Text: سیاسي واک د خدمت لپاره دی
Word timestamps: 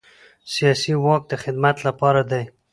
سیاسي 0.53 0.93
واک 1.03 1.23
د 1.29 1.33
خدمت 1.43 1.77
لپاره 1.87 2.21
دی 2.31 2.43